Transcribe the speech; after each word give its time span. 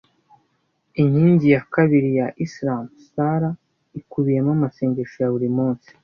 Inkingi 1.01 1.47
ya 1.55 1.61
kabiri 1.73 2.09
ya 2.19 2.27
Islam 2.45 2.83
Salah 3.09 3.55
ikubiyemo 3.99 4.51
amasengesho 4.57 5.17
ya 5.23 5.31
buri 5.33 5.49
munsi 5.57 5.89